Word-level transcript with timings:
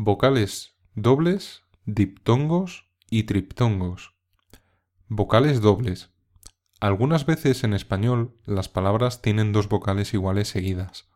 Vocales 0.00 0.76
dobles, 0.94 1.64
diptongos 1.84 2.88
y 3.10 3.24
triptongos. 3.24 4.14
Vocales 5.08 5.60
dobles. 5.60 6.12
Algunas 6.78 7.26
veces 7.26 7.64
en 7.64 7.74
español 7.74 8.36
las 8.46 8.68
palabras 8.68 9.22
tienen 9.22 9.50
dos 9.50 9.68
vocales 9.68 10.14
iguales 10.14 10.46
seguidas. 10.46 11.08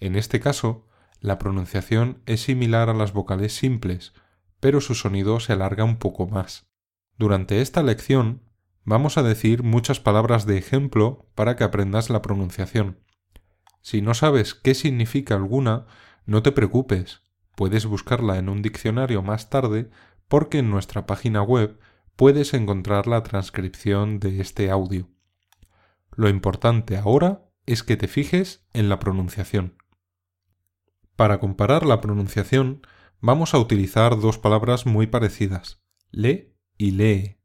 En 0.00 0.16
este 0.16 0.40
caso, 0.40 0.84
la 1.20 1.38
pronunciación 1.38 2.20
es 2.26 2.42
similar 2.42 2.90
a 2.90 2.94
las 2.94 3.12
vocales 3.12 3.54
simples, 3.54 4.14
pero 4.58 4.80
su 4.80 4.96
sonido 4.96 5.38
se 5.38 5.52
alarga 5.52 5.84
un 5.84 5.98
poco 5.98 6.26
más. 6.26 6.66
Durante 7.18 7.60
esta 7.60 7.84
lección 7.84 8.42
vamos 8.82 9.16
a 9.16 9.22
decir 9.22 9.62
muchas 9.62 10.00
palabras 10.00 10.44
de 10.44 10.58
ejemplo 10.58 11.30
para 11.36 11.54
que 11.54 11.62
aprendas 11.62 12.10
la 12.10 12.20
pronunciación. 12.20 12.98
Si 13.80 14.02
no 14.02 14.12
sabes 14.12 14.54
qué 14.54 14.74
significa 14.74 15.36
alguna, 15.36 15.86
no 16.26 16.42
te 16.42 16.50
preocupes, 16.50 17.22
puedes 17.58 17.86
buscarla 17.86 18.38
en 18.38 18.48
un 18.48 18.62
diccionario 18.62 19.20
más 19.20 19.50
tarde 19.50 19.90
porque 20.28 20.58
en 20.58 20.70
nuestra 20.70 21.06
página 21.06 21.42
web 21.42 21.80
puedes 22.14 22.54
encontrar 22.54 23.08
la 23.08 23.24
transcripción 23.24 24.20
de 24.20 24.40
este 24.40 24.70
audio. 24.70 25.10
Lo 26.12 26.28
importante 26.28 26.96
ahora 26.96 27.50
es 27.66 27.82
que 27.82 27.96
te 27.96 28.06
fijes 28.06 28.64
en 28.74 28.88
la 28.88 29.00
pronunciación. 29.00 29.76
Para 31.16 31.40
comparar 31.40 31.84
la 31.84 32.00
pronunciación, 32.00 32.86
vamos 33.18 33.54
a 33.54 33.58
utilizar 33.58 34.20
dos 34.20 34.38
palabras 34.38 34.86
muy 34.86 35.08
parecidas, 35.08 35.82
le 36.12 36.54
y 36.76 36.92
lee. 36.92 37.40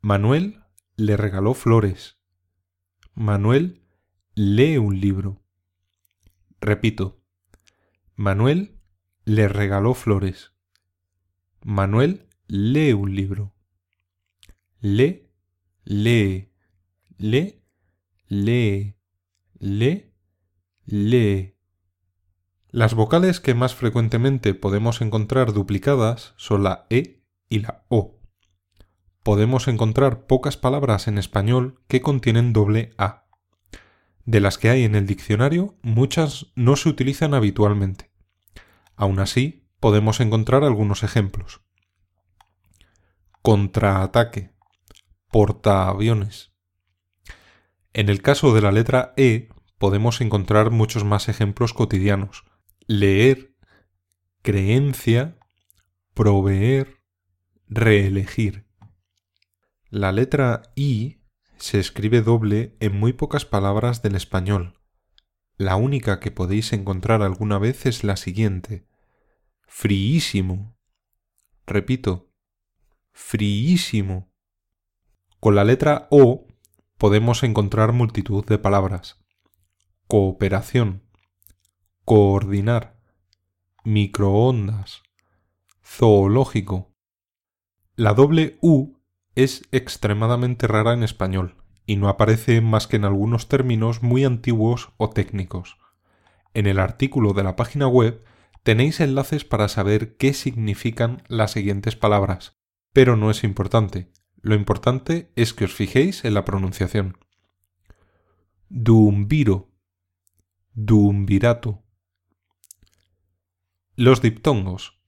Manuel 0.00 0.64
le 0.96 1.16
regaló 1.16 1.54
flores. 1.54 2.18
Manuel 3.14 3.86
lee 4.34 4.78
un 4.78 4.98
libro. 4.98 5.44
Repito, 6.60 7.22
Manuel 8.16 8.79
le 9.24 9.48
regaló 9.48 9.94
flores. 9.94 10.52
Manuel 11.62 12.26
lee 12.46 12.92
un 12.92 13.14
libro. 13.14 13.54
Le, 14.80 15.30
lee, 15.84 16.52
le, 17.18 17.62
lee, 18.28 18.96
le, 19.58 20.14
lee. 20.86 21.54
Las 22.70 22.94
vocales 22.94 23.40
que 23.40 23.54
más 23.54 23.74
frecuentemente 23.74 24.54
podemos 24.54 25.00
encontrar 25.00 25.52
duplicadas 25.52 26.34
son 26.36 26.62
la 26.62 26.86
E 26.88 27.22
y 27.48 27.58
la 27.58 27.84
O. 27.88 28.20
Podemos 29.22 29.68
encontrar 29.68 30.26
pocas 30.26 30.56
palabras 30.56 31.08
en 31.08 31.18
español 31.18 31.82
que 31.88 32.00
contienen 32.00 32.52
doble 32.52 32.94
A. 32.96 33.26
De 34.24 34.40
las 34.40 34.56
que 34.56 34.70
hay 34.70 34.84
en 34.84 34.94
el 34.94 35.06
diccionario, 35.06 35.76
muchas 35.82 36.46
no 36.54 36.76
se 36.76 36.88
utilizan 36.88 37.34
habitualmente. 37.34 38.09
Aún 39.00 39.18
así, 39.18 39.66
podemos 39.80 40.20
encontrar 40.20 40.62
algunos 40.62 41.04
ejemplos. 41.04 41.62
Contraataque. 43.40 44.50
Portaaviones. 45.30 46.52
En 47.94 48.10
el 48.10 48.20
caso 48.20 48.52
de 48.52 48.60
la 48.60 48.72
letra 48.72 49.14
E, 49.16 49.48
podemos 49.78 50.20
encontrar 50.20 50.70
muchos 50.70 51.04
más 51.04 51.30
ejemplos 51.30 51.72
cotidianos, 51.72 52.44
leer, 52.86 53.54
creencia, 54.42 55.38
proveer, 56.12 56.98
reelegir. 57.68 58.66
La 59.88 60.12
letra 60.12 60.60
I 60.74 61.22
se 61.56 61.80
escribe 61.80 62.20
doble 62.20 62.76
en 62.80 63.00
muy 63.00 63.14
pocas 63.14 63.46
palabras 63.46 64.02
del 64.02 64.14
español. 64.14 64.78
La 65.56 65.76
única 65.76 66.20
que 66.20 66.30
podéis 66.30 66.74
encontrar 66.74 67.22
alguna 67.22 67.58
vez 67.58 67.86
es 67.86 68.04
la 68.04 68.18
siguiente. 68.18 68.89
Friísimo. 69.72 70.76
Repito, 71.64 72.28
friísimo. 73.12 74.30
Con 75.38 75.54
la 75.54 75.62
letra 75.62 76.08
O 76.10 76.48
podemos 76.98 77.44
encontrar 77.44 77.92
multitud 77.92 78.44
de 78.44 78.58
palabras. 78.58 79.24
Cooperación 80.08 81.04
coordinar, 82.04 82.98
microondas, 83.84 85.04
zoológico. 85.84 86.92
La 87.94 88.14
doble 88.14 88.58
U 88.60 88.96
es 89.36 89.62
extremadamente 89.70 90.66
rara 90.66 90.94
en 90.94 91.04
español 91.04 91.62
y 91.86 91.94
no 91.94 92.08
aparece 92.08 92.60
más 92.60 92.88
que 92.88 92.96
en 92.96 93.04
algunos 93.04 93.46
términos 93.46 94.02
muy 94.02 94.24
antiguos 94.24 94.90
o 94.96 95.10
técnicos. 95.10 95.78
En 96.54 96.66
el 96.66 96.80
artículo 96.80 97.32
de 97.34 97.44
la 97.44 97.54
página 97.54 97.86
web 97.86 98.24
tenéis 98.62 99.00
enlaces 99.00 99.44
para 99.44 99.68
saber 99.68 100.16
qué 100.16 100.34
significan 100.34 101.22
las 101.28 101.52
siguientes 101.52 101.96
palabras, 101.96 102.58
pero 102.92 103.16
no 103.16 103.30
es 103.30 103.44
importante. 103.44 104.12
Lo 104.42 104.54
importante 104.54 105.32
es 105.36 105.52
que 105.52 105.64
os 105.64 105.74
fijéis 105.74 106.24
en 106.24 106.34
la 106.34 106.44
pronunciación. 106.44 107.18
Duumbiro, 108.68 109.72
duumbirato, 110.72 111.84
los 113.96 114.22
diptongos. 114.22 114.98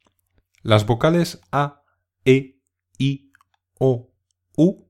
Las 0.60 0.84
vocales 0.84 1.40
A, 1.50 1.82
E, 2.26 2.60
I, 2.98 3.32
O, 3.78 4.12
U 4.54 4.84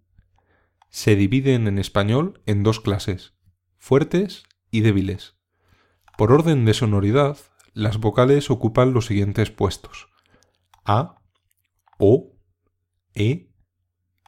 se 0.90 1.14
dividen 1.14 1.68
en 1.68 1.78
español 1.78 2.42
en 2.46 2.64
dos 2.64 2.80
clases, 2.80 3.34
fuertes 3.78 4.42
y 4.72 4.80
débiles. 4.80 5.36
Por 6.18 6.32
orden 6.32 6.64
de 6.64 6.74
sonoridad, 6.74 7.38
las 7.72 7.98
vocales 7.98 8.50
ocupan 8.50 8.92
los 8.92 9.06
siguientes 9.06 9.50
puestos. 9.50 10.08
A, 10.84 11.22
O, 11.98 12.36
E, 13.14 13.52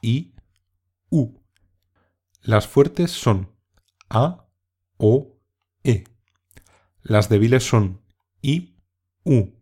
I, 0.01 0.35
U. 1.09 1.41
Las 2.41 2.67
fuertes 2.67 3.11
son 3.11 3.55
A, 4.09 4.47
O, 4.97 5.39
E. 5.83 6.05
Las 7.01 7.29
débiles 7.29 7.67
son 7.67 8.01
I, 8.41 8.79
U. 9.23 9.55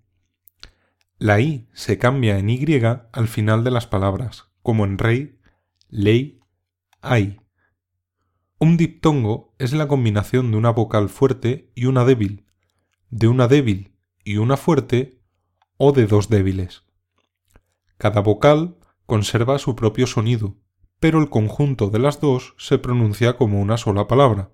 La 1.17 1.39
I 1.39 1.69
se 1.73 1.97
cambia 1.97 2.37
en 2.37 2.49
Y 2.49 2.65
al 3.11 3.27
final 3.27 3.63
de 3.63 3.71
las 3.71 3.87
palabras, 3.87 4.51
como 4.61 4.85
en 4.85 4.97
rey, 4.97 5.39
ley, 5.89 6.39
ay. 7.01 7.39
Un 8.59 8.77
diptongo 8.77 9.55
es 9.59 9.73
la 9.73 9.87
combinación 9.87 10.51
de 10.51 10.57
una 10.57 10.71
vocal 10.71 11.09
fuerte 11.09 11.71
y 11.75 11.85
una 11.85 12.05
débil, 12.05 12.45
de 13.13 13.27
una 13.27 13.47
débil 13.47 13.93
y 14.23 14.37
una 14.37 14.57
fuerte 14.57 15.21
o 15.77 15.91
de 15.91 16.07
dos 16.07 16.29
débiles. 16.29 16.83
Cada 17.97 18.21
vocal 18.21 18.79
conserva 19.05 19.59
su 19.59 19.75
propio 19.75 20.07
sonido, 20.07 20.57
pero 20.99 21.19
el 21.19 21.29
conjunto 21.29 21.91
de 21.91 21.99
las 21.99 22.19
dos 22.19 22.55
se 22.57 22.79
pronuncia 22.79 23.37
como 23.37 23.61
una 23.61 23.77
sola 23.77 24.07
palabra. 24.07 24.49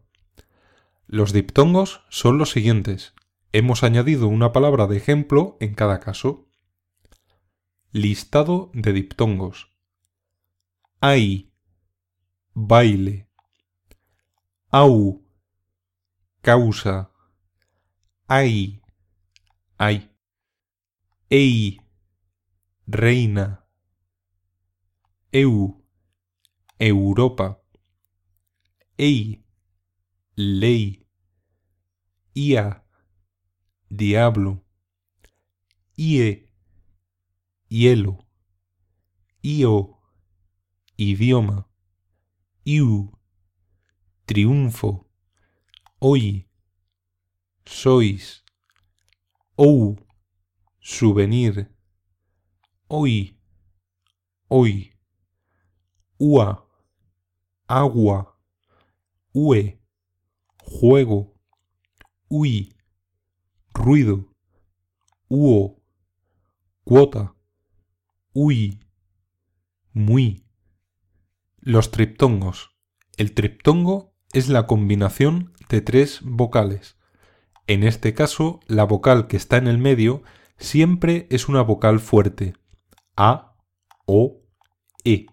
Los 1.08 1.32
diptongos 1.32 2.02
son 2.10 2.38
los 2.38 2.52
siguientes. 2.52 3.14
Hemos 3.54 3.84
añadido 3.84 4.28
una 4.28 4.52
palabra 4.52 4.88
de 4.88 4.98
ejemplo 4.98 5.56
en 5.62 5.74
cada 5.74 6.02
caso. 6.02 6.50
Listado 7.94 8.72
de 8.74 8.92
diptongos. 8.92 9.72
Ay. 11.00 11.54
Baile. 12.54 13.30
Au. 14.70 15.26
Causa. 16.42 17.12
Ay. 18.30 18.82
Ay. 19.78 20.10
Ei. 21.30 21.80
Reina. 22.88 23.68
Eu. 25.32 25.84
Europa. 26.80 27.62
Ei. 28.98 29.44
Ley. 30.38 31.06
Ia. 32.36 32.86
Diablo. 33.90 34.64
Ie 35.98 36.50
hielo, 37.70 38.26
io, 39.44 40.00
idioma, 40.98 41.70
iu, 42.66 43.12
triunfo, 44.26 45.08
sois, 47.70 48.44
ou, 49.56 49.96
souvenir, 50.82 51.70
hoy, 52.88 53.40
hoy, 54.48 54.94
ua, 56.20 56.68
agua, 57.68 58.40
ue, 59.34 59.80
juego, 60.64 61.34
ui, 62.30 62.76
ruido, 63.74 64.34
uo, 65.30 65.82
cuota, 66.84 67.36
Uy. 68.34 68.80
Muy. 69.92 70.46
Los 71.58 71.90
triptongos. 71.90 72.70
El 73.18 73.34
triptongo 73.34 74.14
es 74.34 74.50
la 74.50 74.68
combinación 74.68 75.54
de 75.68 75.82
tres 75.82 76.20
vocales. 76.22 76.99
En 77.70 77.84
este 77.84 78.16
caso, 78.16 78.62
la 78.66 78.84
vocal 78.84 79.28
que 79.28 79.38
está 79.38 79.58
en 79.58 79.68
el 79.68 79.78
medio 79.78 80.24
siempre 80.58 81.28
es 81.30 81.48
una 81.48 81.62
vocal 81.62 82.00
fuerte, 82.00 82.56
A, 83.16 83.58
O, 84.08 84.42
E. 85.04 85.28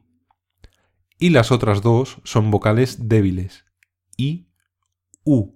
Y 1.19 1.31
las 1.31 1.51
otras 1.51 1.81
dos 1.81 2.21
son 2.25 2.51
vocales 2.51 3.09
débiles, 3.09 3.65
I, 4.19 4.51
U. 5.25 5.55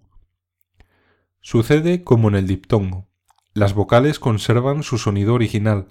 Sucede 1.43 2.03
como 2.03 2.29
en 2.29 2.37
el 2.37 2.47
diptongo. 2.47 3.11
Las 3.53 3.75
vocales 3.75 4.19
conservan 4.19 4.83
su 4.83 4.97
sonido 4.97 5.35
original, 5.35 5.89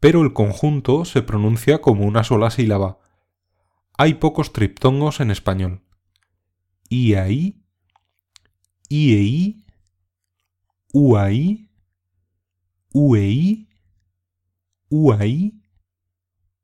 pero 0.00 0.22
el 0.22 0.32
conjunto 0.32 1.04
se 1.04 1.20
pronuncia 1.20 1.82
como 1.82 2.06
una 2.06 2.24
sola 2.24 2.50
sílaba. 2.50 2.98
Hay 3.98 4.14
pocos 4.14 4.54
triptongos 4.54 5.20
en 5.20 5.32
español. 5.32 5.82
I-A-I, 6.88 7.62
I-E-I, 8.88 9.59
U-A-I, 10.92 11.68
U-E-I, 12.92 13.68
U-A-I, 14.90 15.52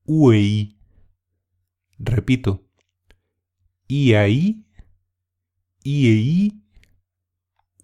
U-E-I. 0.05 0.77
Repito. 1.99 2.69
I-A-I, 3.89 4.65
I-E-I, 5.85 6.53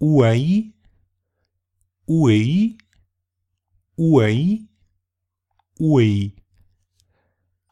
U-A-I, 0.01 0.73
U-E-I, 2.05 2.77
U-A-I, 3.95 4.69
U-E-I. 5.79 6.35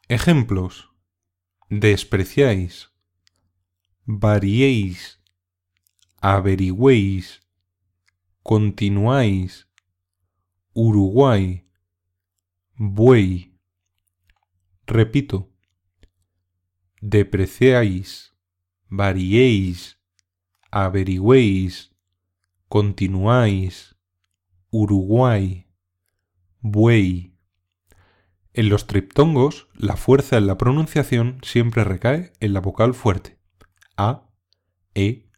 Ejemplos. 0.07 0.89
Despreciáis, 1.69 2.89
variéis, 4.05 5.19
averigüéis, 6.19 7.40
continuáis, 8.43 9.67
Uruguay, 10.73 11.67
buey. 12.75 13.57
Repito. 14.87 15.51
Depreciáis, 17.01 18.35
variéis, 18.87 19.99
averigüéis, 20.69 21.95
continuáis, 22.67 23.95
Uruguay, 24.69 25.67
buey. 26.59 27.35
En 28.53 28.69
los 28.69 28.85
triptongos, 28.85 29.67
la 29.73 29.95
fuerza 29.95 30.37
en 30.37 30.47
la 30.47 30.57
pronunciación 30.57 31.39
siempre 31.41 31.83
recae 31.83 32.33
en 32.39 32.53
la 32.53 32.59
vocal 32.59 32.93
fuerte. 32.93 33.39
A, 33.97 34.29
E, 34.93 35.30